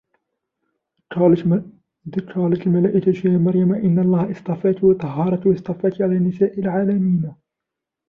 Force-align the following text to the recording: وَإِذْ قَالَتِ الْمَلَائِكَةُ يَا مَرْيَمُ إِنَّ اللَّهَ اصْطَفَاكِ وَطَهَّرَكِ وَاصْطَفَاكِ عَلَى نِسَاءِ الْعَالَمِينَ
وَإِذْ 1.17 1.41
قَالَتِ 2.35 2.67
الْمَلَائِكَةُ 2.67 3.29
يَا 3.29 3.37
مَرْيَمُ 3.37 3.73
إِنَّ 3.73 3.99
اللَّهَ 3.99 4.31
اصْطَفَاكِ 4.31 4.83
وَطَهَّرَكِ 4.83 5.45
وَاصْطَفَاكِ 5.45 6.01
عَلَى 6.01 6.19
نِسَاءِ 6.19 6.59
الْعَالَمِينَ 6.59 7.33